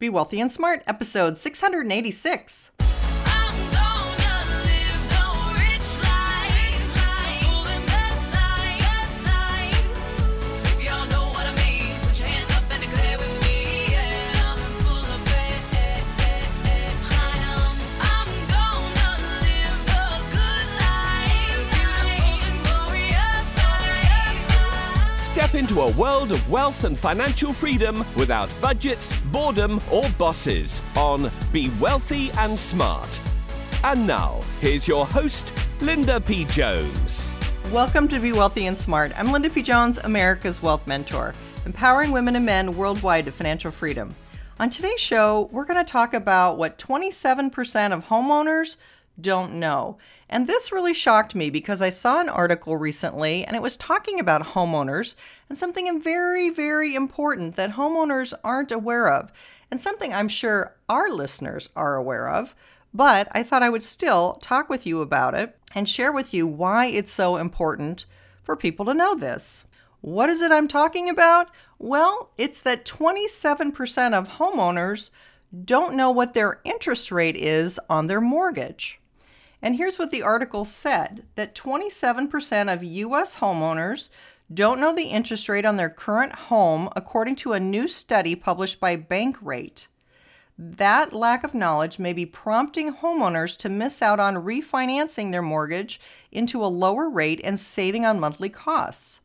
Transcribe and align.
Be 0.00 0.08
Wealthy 0.08 0.40
and 0.40 0.50
Smart, 0.50 0.82
episode 0.86 1.36
686. 1.36 2.70
Into 25.70 25.82
a 25.82 25.92
world 25.92 26.32
of 26.32 26.50
wealth 26.50 26.82
and 26.82 26.98
financial 26.98 27.52
freedom 27.52 28.04
without 28.16 28.50
budgets, 28.60 29.16
boredom, 29.26 29.80
or 29.88 30.02
bosses 30.18 30.82
on 30.96 31.30
Be 31.52 31.70
Wealthy 31.78 32.32
and 32.32 32.58
Smart. 32.58 33.20
And 33.84 34.04
now, 34.04 34.40
here's 34.60 34.88
your 34.88 35.06
host, 35.06 35.52
Linda 35.80 36.20
P. 36.20 36.44
Jones. 36.46 37.32
Welcome 37.70 38.08
to 38.08 38.18
Be 38.18 38.32
Wealthy 38.32 38.66
and 38.66 38.76
Smart. 38.76 39.12
I'm 39.16 39.30
Linda 39.30 39.48
P. 39.48 39.62
Jones, 39.62 39.98
America's 39.98 40.60
Wealth 40.60 40.88
Mentor, 40.88 41.34
empowering 41.64 42.10
women 42.10 42.34
and 42.34 42.44
men 42.44 42.76
worldwide 42.76 43.26
to 43.26 43.30
financial 43.30 43.70
freedom. 43.70 44.16
On 44.58 44.70
today's 44.70 44.98
show, 44.98 45.48
we're 45.52 45.66
going 45.66 45.84
to 45.84 45.90
talk 45.90 46.14
about 46.14 46.58
what 46.58 46.78
27% 46.78 47.92
of 47.92 48.06
homeowners 48.06 48.76
don't 49.20 49.54
know. 49.54 49.98
And 50.28 50.46
this 50.46 50.72
really 50.72 50.94
shocked 50.94 51.34
me 51.34 51.50
because 51.50 51.82
I 51.82 51.90
saw 51.90 52.20
an 52.20 52.28
article 52.28 52.76
recently 52.76 53.44
and 53.44 53.56
it 53.56 53.62
was 53.62 53.76
talking 53.76 54.20
about 54.20 54.42
homeowners 54.42 55.14
and 55.48 55.58
something 55.58 56.00
very, 56.00 56.50
very 56.50 56.94
important 56.94 57.56
that 57.56 57.72
homeowners 57.72 58.32
aren't 58.44 58.72
aware 58.72 59.12
of, 59.12 59.32
and 59.70 59.80
something 59.80 60.12
I'm 60.12 60.28
sure 60.28 60.76
our 60.88 61.08
listeners 61.10 61.68
are 61.74 61.96
aware 61.96 62.28
of. 62.28 62.54
But 62.92 63.28
I 63.32 63.42
thought 63.42 63.62
I 63.62 63.70
would 63.70 63.82
still 63.82 64.34
talk 64.34 64.68
with 64.68 64.86
you 64.86 65.00
about 65.00 65.34
it 65.34 65.56
and 65.74 65.88
share 65.88 66.12
with 66.12 66.34
you 66.34 66.46
why 66.46 66.86
it's 66.86 67.12
so 67.12 67.36
important 67.36 68.04
for 68.42 68.56
people 68.56 68.84
to 68.86 68.94
know 68.94 69.14
this. 69.14 69.64
What 70.00 70.30
is 70.30 70.42
it 70.42 70.50
I'm 70.50 70.68
talking 70.68 71.08
about? 71.08 71.50
Well, 71.78 72.30
it's 72.36 72.62
that 72.62 72.84
27% 72.84 74.14
of 74.14 74.28
homeowners 74.28 75.10
don't 75.64 75.94
know 75.94 76.10
what 76.10 76.34
their 76.34 76.60
interest 76.64 77.10
rate 77.10 77.36
is 77.36 77.78
on 77.88 78.06
their 78.06 78.20
mortgage. 78.20 78.99
And 79.62 79.76
here's 79.76 79.98
what 79.98 80.10
the 80.10 80.22
article 80.22 80.64
said 80.64 81.24
that 81.34 81.54
27% 81.54 82.72
of 82.72 82.82
US 82.82 83.36
homeowners 83.36 84.08
don't 84.52 84.80
know 84.80 84.94
the 84.94 85.04
interest 85.04 85.48
rate 85.48 85.64
on 85.64 85.76
their 85.76 85.90
current 85.90 86.34
home, 86.34 86.88
according 86.96 87.36
to 87.36 87.52
a 87.52 87.60
new 87.60 87.86
study 87.86 88.34
published 88.34 88.80
by 88.80 88.96
Bankrate. 88.96 89.86
That 90.58 91.12
lack 91.12 91.44
of 91.44 91.54
knowledge 91.54 91.98
may 91.98 92.12
be 92.12 92.26
prompting 92.26 92.96
homeowners 92.96 93.56
to 93.58 93.68
miss 93.68 94.02
out 94.02 94.20
on 94.20 94.34
refinancing 94.34 95.32
their 95.32 95.40
mortgage 95.40 96.00
into 96.32 96.62
a 96.62 96.66
lower 96.66 97.08
rate 97.08 97.40
and 97.44 97.58
saving 97.58 98.04
on 98.04 98.20
monthly 98.20 98.48
costs. 98.48 99.20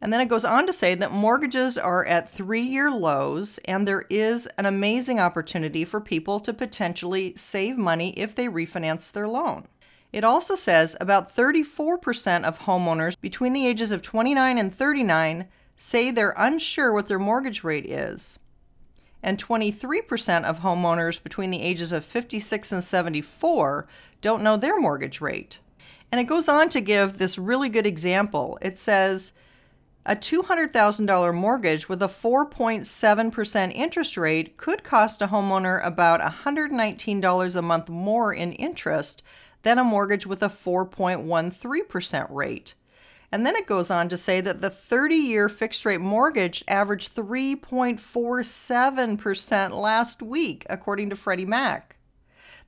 And 0.00 0.12
then 0.12 0.20
it 0.20 0.28
goes 0.28 0.44
on 0.44 0.66
to 0.66 0.72
say 0.72 0.94
that 0.94 1.10
mortgages 1.10 1.76
are 1.76 2.04
at 2.04 2.30
three 2.30 2.62
year 2.62 2.90
lows, 2.90 3.58
and 3.64 3.86
there 3.86 4.04
is 4.08 4.46
an 4.58 4.66
amazing 4.66 5.18
opportunity 5.18 5.84
for 5.84 6.00
people 6.00 6.38
to 6.40 6.52
potentially 6.52 7.34
save 7.34 7.76
money 7.76 8.10
if 8.10 8.34
they 8.34 8.46
refinance 8.46 9.10
their 9.10 9.26
loan. 9.26 9.66
It 10.12 10.24
also 10.24 10.54
says 10.54 10.96
about 11.00 11.34
34% 11.34 12.44
of 12.44 12.60
homeowners 12.60 13.20
between 13.20 13.52
the 13.52 13.66
ages 13.66 13.92
of 13.92 14.00
29 14.00 14.58
and 14.58 14.74
39 14.74 15.48
say 15.76 16.10
they're 16.10 16.34
unsure 16.36 16.92
what 16.92 17.08
their 17.08 17.18
mortgage 17.18 17.62
rate 17.62 17.86
is. 17.86 18.38
And 19.22 19.42
23% 19.42 20.44
of 20.44 20.60
homeowners 20.60 21.22
between 21.22 21.50
the 21.50 21.62
ages 21.62 21.92
of 21.92 22.04
56 22.04 22.72
and 22.72 22.84
74 22.84 23.86
don't 24.20 24.42
know 24.42 24.56
their 24.56 24.80
mortgage 24.80 25.20
rate. 25.20 25.58
And 26.10 26.20
it 26.20 26.24
goes 26.24 26.48
on 26.48 26.68
to 26.70 26.80
give 26.80 27.18
this 27.18 27.36
really 27.36 27.68
good 27.68 27.86
example. 27.86 28.58
It 28.62 28.78
says, 28.78 29.32
a 30.06 30.16
$200,000 30.16 31.34
mortgage 31.34 31.88
with 31.88 32.02
a 32.02 32.08
4.7% 32.08 33.72
interest 33.74 34.16
rate 34.16 34.56
could 34.56 34.82
cost 34.82 35.20
a 35.20 35.28
homeowner 35.28 35.84
about 35.84 36.20
$119 36.20 37.56
a 37.56 37.62
month 37.62 37.88
more 37.88 38.32
in 38.32 38.52
interest 38.52 39.22
than 39.62 39.78
a 39.78 39.84
mortgage 39.84 40.26
with 40.26 40.42
a 40.42 40.48
4.13% 40.48 42.26
rate. 42.30 42.74
And 43.30 43.44
then 43.44 43.56
it 43.56 43.66
goes 43.66 43.90
on 43.90 44.08
to 44.08 44.16
say 44.16 44.40
that 44.40 44.62
the 44.62 44.70
30 44.70 45.14
year 45.14 45.50
fixed 45.50 45.84
rate 45.84 46.00
mortgage 46.00 46.64
averaged 46.66 47.14
3.47% 47.14 49.72
last 49.72 50.22
week, 50.22 50.64
according 50.70 51.10
to 51.10 51.16
Freddie 51.16 51.44
Mac. 51.44 51.97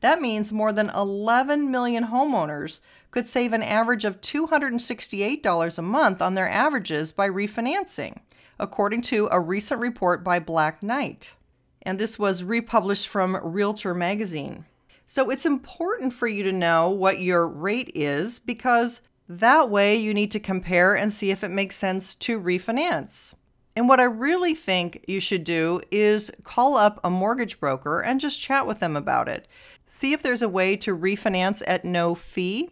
That 0.00 0.20
means 0.20 0.52
more 0.52 0.72
than 0.72 0.90
11 0.90 1.70
million 1.70 2.06
homeowners 2.06 2.80
could 3.10 3.26
save 3.26 3.52
an 3.52 3.62
average 3.62 4.04
of 4.04 4.20
$268 4.20 5.78
a 5.78 5.82
month 5.82 6.22
on 6.22 6.34
their 6.34 6.48
averages 6.48 7.12
by 7.12 7.28
refinancing, 7.28 8.18
according 8.58 9.02
to 9.02 9.28
a 9.30 9.40
recent 9.40 9.80
report 9.80 10.24
by 10.24 10.38
Black 10.38 10.82
Knight. 10.82 11.34
And 11.82 11.98
this 11.98 12.18
was 12.18 12.44
republished 12.44 13.08
from 13.08 13.36
Realtor 13.42 13.94
magazine. 13.94 14.64
So 15.06 15.28
it's 15.28 15.46
important 15.46 16.14
for 16.14 16.28
you 16.28 16.44
to 16.44 16.52
know 16.52 16.88
what 16.90 17.20
your 17.20 17.46
rate 17.46 17.90
is 17.94 18.38
because 18.38 19.02
that 19.28 19.68
way 19.68 19.96
you 19.96 20.14
need 20.14 20.30
to 20.32 20.40
compare 20.40 20.96
and 20.96 21.12
see 21.12 21.30
if 21.30 21.42
it 21.42 21.50
makes 21.50 21.76
sense 21.76 22.14
to 22.16 22.40
refinance. 22.40 23.34
And 23.76 23.88
what 23.88 24.00
I 24.00 24.04
really 24.04 24.54
think 24.54 25.04
you 25.06 25.20
should 25.20 25.44
do 25.44 25.80
is 25.90 26.30
call 26.42 26.76
up 26.76 27.00
a 27.04 27.10
mortgage 27.10 27.60
broker 27.60 28.00
and 28.00 28.20
just 28.20 28.40
chat 28.40 28.66
with 28.66 28.80
them 28.80 28.96
about 28.96 29.28
it. 29.28 29.46
See 29.86 30.12
if 30.12 30.22
there's 30.22 30.42
a 30.42 30.48
way 30.48 30.76
to 30.76 30.96
refinance 30.96 31.62
at 31.66 31.84
no 31.84 32.14
fee 32.14 32.70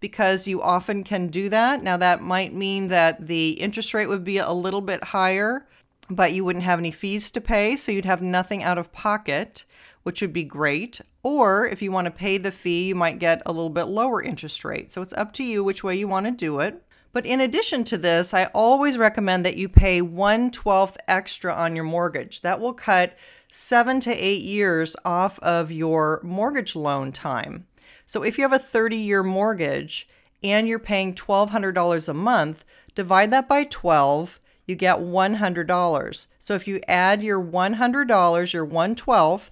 because 0.00 0.48
you 0.48 0.60
often 0.60 1.04
can 1.04 1.28
do 1.28 1.48
that. 1.48 1.82
Now, 1.82 1.96
that 1.96 2.20
might 2.20 2.52
mean 2.52 2.88
that 2.88 3.26
the 3.28 3.50
interest 3.52 3.94
rate 3.94 4.08
would 4.08 4.24
be 4.24 4.38
a 4.38 4.52
little 4.52 4.80
bit 4.80 5.04
higher, 5.04 5.68
but 6.10 6.32
you 6.32 6.44
wouldn't 6.44 6.64
have 6.64 6.80
any 6.80 6.90
fees 6.90 7.30
to 7.30 7.40
pay, 7.40 7.76
so 7.76 7.92
you'd 7.92 8.04
have 8.04 8.20
nothing 8.20 8.62
out 8.62 8.78
of 8.78 8.92
pocket, 8.92 9.64
which 10.02 10.20
would 10.20 10.32
be 10.32 10.42
great. 10.42 11.00
Or 11.22 11.66
if 11.66 11.80
you 11.80 11.92
want 11.92 12.06
to 12.06 12.10
pay 12.10 12.36
the 12.36 12.50
fee, 12.50 12.88
you 12.88 12.96
might 12.96 13.20
get 13.20 13.42
a 13.46 13.52
little 13.52 13.70
bit 13.70 13.84
lower 13.84 14.20
interest 14.20 14.64
rate. 14.64 14.90
So 14.90 15.02
it's 15.02 15.12
up 15.12 15.32
to 15.34 15.44
you 15.44 15.62
which 15.62 15.84
way 15.84 15.94
you 15.94 16.08
want 16.08 16.26
to 16.26 16.32
do 16.32 16.58
it. 16.58 16.82
But 17.12 17.26
in 17.26 17.40
addition 17.40 17.84
to 17.84 17.98
this, 17.98 18.32
I 18.32 18.46
always 18.54 18.96
recommend 18.96 19.44
that 19.44 19.56
you 19.56 19.68
pay 19.68 20.00
1 20.00 20.50
12th 20.50 20.96
extra 21.06 21.54
on 21.54 21.76
your 21.76 21.84
mortgage. 21.84 22.40
That 22.40 22.60
will 22.60 22.72
cut 22.72 23.16
seven 23.50 24.00
to 24.00 24.12
eight 24.12 24.42
years 24.42 24.96
off 25.04 25.38
of 25.40 25.70
your 25.70 26.20
mortgage 26.22 26.74
loan 26.74 27.12
time. 27.12 27.66
So 28.06 28.22
if 28.22 28.38
you 28.38 28.44
have 28.44 28.52
a 28.52 28.58
30 28.58 28.96
year 28.96 29.22
mortgage 29.22 30.08
and 30.42 30.66
you're 30.66 30.78
paying 30.78 31.14
$1,200 31.14 32.08
a 32.08 32.14
month, 32.14 32.64
divide 32.94 33.30
that 33.30 33.48
by 33.48 33.64
12, 33.64 34.40
you 34.66 34.74
get 34.74 34.98
$100. 34.98 36.26
So 36.38 36.54
if 36.54 36.66
you 36.66 36.80
add 36.88 37.22
your 37.22 37.44
$100, 37.44 38.52
your 38.52 38.66
112th, 38.66 39.50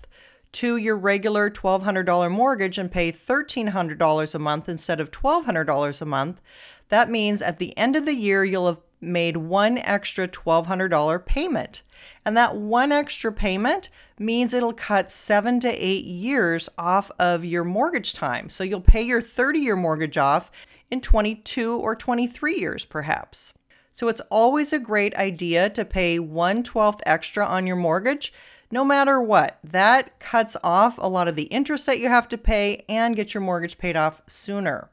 to 0.52 0.76
your 0.76 0.96
regular 0.96 1.48
$1,200 1.48 2.30
mortgage 2.30 2.78
and 2.78 2.90
pay 2.90 3.12
$1,300 3.12 4.34
a 4.34 4.38
month 4.38 4.68
instead 4.68 5.00
of 5.00 5.10
$1,200 5.10 6.02
a 6.02 6.04
month, 6.04 6.40
that 6.90 7.10
means 7.10 7.42
at 7.42 7.58
the 7.58 7.76
end 7.76 7.96
of 7.96 8.04
the 8.04 8.14
year, 8.14 8.44
you'll 8.44 8.66
have 8.66 8.80
made 9.00 9.36
one 9.36 9.78
extra 9.78 10.28
$1,200 10.28 11.24
payment. 11.24 11.82
And 12.24 12.36
that 12.36 12.56
one 12.56 12.92
extra 12.92 13.32
payment 13.32 13.88
means 14.18 14.52
it'll 14.52 14.72
cut 14.72 15.10
seven 15.10 15.60
to 15.60 15.68
eight 15.68 16.04
years 16.04 16.68
off 16.76 17.10
of 17.18 17.44
your 17.44 17.64
mortgage 17.64 18.12
time. 18.12 18.50
So 18.50 18.64
you'll 18.64 18.80
pay 18.80 19.02
your 19.02 19.22
30 19.22 19.58
year 19.58 19.76
mortgage 19.76 20.18
off 20.18 20.50
in 20.90 21.00
22 21.00 21.78
or 21.78 21.96
23 21.96 22.58
years, 22.58 22.84
perhaps. 22.84 23.54
So 23.94 24.08
it's 24.08 24.22
always 24.30 24.72
a 24.72 24.78
great 24.78 25.14
idea 25.16 25.70
to 25.70 25.84
pay 25.84 26.18
1 26.18 26.62
12th 26.62 27.00
extra 27.06 27.46
on 27.46 27.66
your 27.66 27.76
mortgage, 27.76 28.32
no 28.70 28.84
matter 28.84 29.20
what. 29.20 29.58
That 29.64 30.18
cuts 30.18 30.56
off 30.62 30.96
a 30.98 31.08
lot 31.08 31.28
of 31.28 31.36
the 31.36 31.44
interest 31.44 31.86
that 31.86 32.00
you 32.00 32.08
have 32.08 32.28
to 32.28 32.38
pay 32.38 32.84
and 32.88 33.16
get 33.16 33.34
your 33.34 33.42
mortgage 33.42 33.78
paid 33.78 33.96
off 33.96 34.22
sooner. 34.26 34.90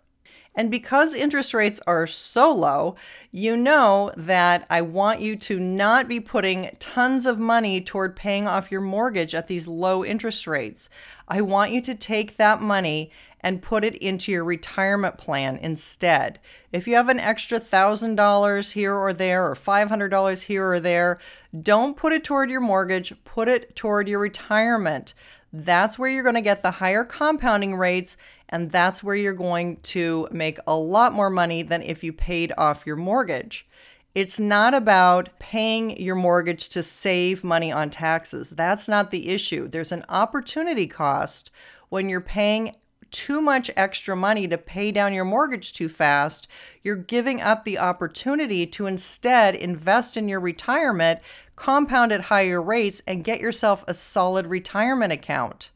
And 0.57 0.71
because 0.71 1.13
interest 1.13 1.54
rates 1.54 1.80
are 1.86 2.07
so 2.07 2.51
low, 2.51 2.95
you 3.31 3.56
know 3.56 4.12
that 4.18 4.65
I 4.71 4.81
want 4.81 5.21
you 5.21 5.36
to 5.36 5.59
not 5.59 6.07
be 6.07 6.19
putting 6.19 6.71
tons 6.80 7.27
of 7.27 7.38
money 7.38 7.80
toward 7.80 8.15
paying 8.15 8.48
off 8.48 8.71
your 8.71 8.81
mortgage 8.81 9.36
at 9.36 9.45
these 9.45 9.68
low 9.68 10.04
interest 10.04 10.48
rates. 10.48 10.89
I 11.27 11.42
want 11.42 11.71
you 11.71 11.81
to 11.81 11.94
take 11.94 12.38
that 12.38 12.59
money 12.59 13.12
and 13.42 13.62
put 13.62 13.83
it 13.83 13.95
into 13.98 14.31
your 14.31 14.44
retirement 14.44 15.19
plan 15.19 15.57
instead. 15.57 16.39
If 16.74 16.88
you 16.88 16.95
have 16.95 17.07
an 17.07 17.19
extra 17.19 17.60
$1,000 17.60 18.71
here 18.71 18.95
or 18.95 19.13
there 19.13 19.45
or 19.45 19.53
$500 19.53 20.44
here 20.44 20.71
or 20.71 20.80
there, 20.80 21.19
don't 21.62 21.95
put 21.95 22.13
it 22.13 22.24
toward 22.24 22.50
your 22.50 22.62
mortgage, 22.62 23.13
put 23.25 23.48
it 23.48 23.75
toward 23.75 24.07
your 24.07 24.19
retirement. 24.19 25.13
That's 25.53 25.98
where 25.98 26.10
you're 26.10 26.24
going 26.24 26.36
to 26.36 26.42
get 26.42 26.62
the 26.62 26.71
higher 26.71 27.06
compounding 27.06 27.75
rates, 27.75 28.18
and 28.50 28.72
that's 28.72 29.04
where 29.04 29.16
you're 29.16 29.34
going 29.34 29.78
to 29.78 30.28
make 30.32 30.60
a 30.68 30.76
lot 30.76 31.14
more 31.14 31.30
money 31.30 31.62
than 31.64 31.82
if 31.82 32.04
you 32.04 32.14
paid 32.14 32.54
off 32.58 32.86
your 32.86 32.96
mortgage. 32.96 33.68
It's 34.16 34.40
not 34.40 34.74
about 34.74 35.38
paying 35.38 36.02
your 36.02 36.16
mortgage 36.16 36.70
to 36.70 36.82
save 36.82 37.44
money 37.44 37.72
on 37.72 37.90
taxes. 37.90 38.50
That's 38.50 38.88
not 38.88 39.12
the 39.12 39.30
issue. 39.30 39.68
There's 39.68 39.92
an 39.92 40.06
opportunity 40.10 40.88
cost 40.88 41.52
when 41.90 42.10
you're 42.10 42.22
paying 42.22 42.76
too 43.12 43.42
much 43.42 43.72
extra 43.76 44.16
money 44.16 44.48
to 44.48 44.58
pay 44.58 44.92
down 44.92 45.14
your 45.14 45.26
mortgage 45.26 45.72
too 45.72 45.90
fast. 45.90 46.48
You're 46.84 46.96
giving 46.96 47.42
up 47.42 47.64
the 47.64 47.78
opportunity 47.78 48.66
to 48.68 48.86
instead 48.86 49.56
invest 49.56 50.18
in 50.18 50.28
your 50.28 50.40
retirement, 50.40 51.20
compound 51.56 52.12
at 52.12 52.22
higher 52.22 52.62
rates, 52.62 53.02
and 53.08 53.24
get 53.24 53.40
yourself 53.40 53.84
a 53.88 53.94
solid 53.94 54.48
retirement 54.48 55.14
account. 55.14 55.72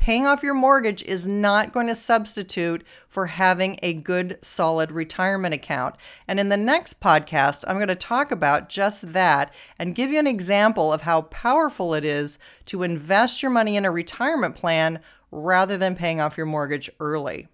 Paying 0.00 0.26
off 0.26 0.42
your 0.42 0.54
mortgage 0.54 1.02
is 1.02 1.28
not 1.28 1.74
going 1.74 1.86
to 1.88 1.94
substitute 1.94 2.86
for 3.06 3.26
having 3.26 3.76
a 3.82 3.92
good, 3.92 4.38
solid 4.40 4.90
retirement 4.90 5.52
account. 5.52 5.94
And 6.26 6.40
in 6.40 6.48
the 6.48 6.56
next 6.56 7.00
podcast, 7.00 7.64
I'm 7.68 7.76
going 7.76 7.88
to 7.88 7.94
talk 7.94 8.32
about 8.32 8.70
just 8.70 9.12
that 9.12 9.52
and 9.78 9.94
give 9.94 10.10
you 10.10 10.18
an 10.18 10.26
example 10.26 10.90
of 10.90 11.02
how 11.02 11.22
powerful 11.22 11.92
it 11.92 12.06
is 12.06 12.38
to 12.64 12.82
invest 12.82 13.42
your 13.42 13.50
money 13.50 13.76
in 13.76 13.84
a 13.84 13.90
retirement 13.90 14.54
plan 14.54 15.00
rather 15.30 15.76
than 15.76 15.94
paying 15.94 16.18
off 16.18 16.38
your 16.38 16.46
mortgage 16.46 16.88
early. 16.98 17.48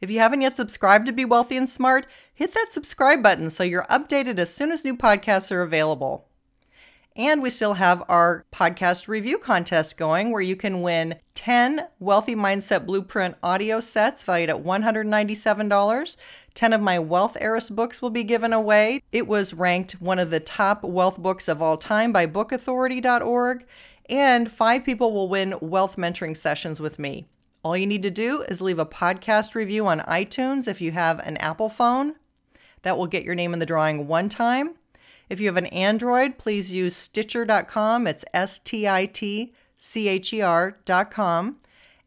If 0.00 0.10
you 0.10 0.18
haven't 0.18 0.40
yet 0.40 0.56
subscribed 0.56 1.06
to 1.06 1.12
Be 1.12 1.24
Wealthy 1.24 1.56
and 1.56 1.68
Smart, 1.68 2.08
hit 2.34 2.54
that 2.54 2.72
subscribe 2.72 3.22
button 3.22 3.50
so 3.50 3.62
you're 3.62 3.84
updated 3.84 4.40
as 4.40 4.52
soon 4.52 4.72
as 4.72 4.84
new 4.84 4.96
podcasts 4.96 5.52
are 5.52 5.62
available. 5.62 6.26
And 7.16 7.40
we 7.40 7.50
still 7.50 7.74
have 7.74 8.02
our 8.08 8.44
podcast 8.52 9.06
review 9.06 9.38
contest 9.38 9.96
going 9.96 10.32
where 10.32 10.42
you 10.42 10.56
can 10.56 10.82
win 10.82 11.14
10 11.44 11.88
Wealthy 11.98 12.34
Mindset 12.34 12.86
Blueprint 12.86 13.36
audio 13.42 13.78
sets 13.78 14.24
valued 14.24 14.48
at 14.48 14.64
$197. 14.64 16.16
10 16.54 16.72
of 16.72 16.80
my 16.80 16.98
Wealth 16.98 17.36
Heiress 17.38 17.68
books 17.68 18.00
will 18.00 18.08
be 18.08 18.24
given 18.24 18.54
away. 18.54 19.02
It 19.12 19.28
was 19.28 19.52
ranked 19.52 20.00
one 20.00 20.18
of 20.18 20.30
the 20.30 20.40
top 20.40 20.82
wealth 20.82 21.18
books 21.18 21.46
of 21.46 21.60
all 21.60 21.76
time 21.76 22.14
by 22.14 22.26
bookauthority.org. 22.26 23.66
And 24.08 24.50
five 24.50 24.86
people 24.86 25.12
will 25.12 25.28
win 25.28 25.54
wealth 25.60 25.96
mentoring 25.96 26.34
sessions 26.34 26.80
with 26.80 26.98
me. 26.98 27.26
All 27.62 27.76
you 27.76 27.86
need 27.86 28.04
to 28.04 28.10
do 28.10 28.40
is 28.48 28.62
leave 28.62 28.78
a 28.78 28.86
podcast 28.86 29.54
review 29.54 29.86
on 29.86 30.00
iTunes 30.00 30.66
if 30.66 30.80
you 30.80 30.92
have 30.92 31.18
an 31.26 31.36
Apple 31.36 31.68
phone. 31.68 32.14
That 32.84 32.96
will 32.96 33.06
get 33.06 33.24
your 33.24 33.34
name 33.34 33.52
in 33.52 33.58
the 33.58 33.66
drawing 33.66 34.08
one 34.08 34.30
time. 34.30 34.76
If 35.28 35.40
you 35.40 35.48
have 35.48 35.58
an 35.58 35.66
Android, 35.66 36.38
please 36.38 36.72
use 36.72 36.96
Stitcher.com. 36.96 38.06
It's 38.06 38.24
S 38.32 38.58
T 38.58 38.88
I 38.88 39.04
T 39.04 39.52
C 39.84 40.08
H 40.08 40.32
E 40.32 40.40
R.com, 40.40 41.56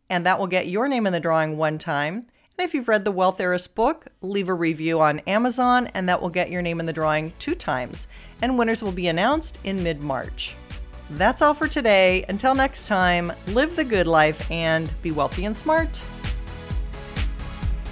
and 0.10 0.26
that 0.26 0.40
will 0.40 0.48
get 0.48 0.68
your 0.68 0.88
name 0.88 1.06
in 1.06 1.14
the 1.14 1.20
drawing 1.20 1.58
one 1.58 1.78
time. 1.78 2.26
And 2.58 2.68
if 2.68 2.74
you've 2.74 2.88
read 2.88 3.06
the 3.06 3.12
Wealth 3.12 3.40
Heiress 3.40 3.68
book, 3.68 4.08
leave 4.20 4.50
a 4.50 4.54
review 4.56 5.00
on 5.00 5.20
Amazon, 5.20 5.86
and 5.94 6.10
that 6.10 6.20
will 6.20 6.30
get 6.30 6.50
your 6.50 6.64
name 6.64 6.80
in 6.80 6.88
the 6.88 6.92
drawing 6.92 7.34
two 7.38 7.54
times. 7.54 8.08
And 8.42 8.58
winners 8.58 8.82
will 8.82 8.92
be 8.92 9.10
announced 9.10 9.60
in 9.64 9.84
mid 9.84 10.02
March. 10.02 10.56
That's 11.12 11.44
all 11.44 11.54
for 11.54 11.68
today. 11.68 12.26
Until 12.28 12.56
next 12.56 12.88
time, 12.88 13.32
live 13.50 13.76
the 13.76 13.86
good 13.86 14.08
life 14.08 14.50
and 14.50 14.92
be 15.04 15.12
wealthy 15.12 15.46
and 15.46 15.56
smart. 15.56 16.04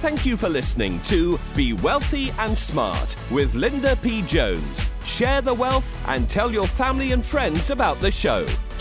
Thank 0.02 0.26
you 0.26 0.36
for 0.36 0.50
listening 0.50 1.00
to 1.02 1.40
Be 1.56 1.74
Wealthy 1.74 2.32
and 2.40 2.58
Smart 2.58 3.16
with 3.30 3.54
Linda 3.54 3.96
P. 3.98 4.24
Jones. 4.24 4.90
Share 5.06 5.42
the 5.42 5.54
wealth 5.54 5.96
and 6.08 6.28
tell 6.28 6.52
your 6.52 6.66
family 6.66 7.12
and 7.12 7.24
friends 7.24 7.70
about 7.70 8.02
the 8.02 8.10
show. 8.10 8.48